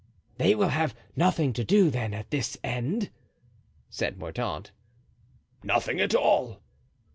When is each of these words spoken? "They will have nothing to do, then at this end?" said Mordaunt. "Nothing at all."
"They 0.39 0.55
will 0.55 0.69
have 0.69 0.95
nothing 1.15 1.53
to 1.53 1.63
do, 1.63 1.91
then 1.91 2.11
at 2.11 2.31
this 2.31 2.57
end?" 2.63 3.11
said 3.87 4.17
Mordaunt. 4.17 4.71
"Nothing 5.63 5.99
at 5.99 6.15
all." 6.15 6.63